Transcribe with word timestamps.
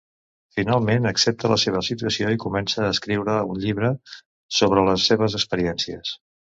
Finalment, 0.59 1.05
accepta 1.09 1.51
la 1.51 1.57
seva 1.65 1.83
situació 1.89 2.33
i 2.37 2.41
comença 2.45 2.83
a 2.87 2.89
escriure 2.97 3.37
un 3.53 3.63
llibre 3.69 3.95
sobre 4.61 4.89
les 4.91 5.11
seves 5.13 5.41
experiències. 5.45 6.21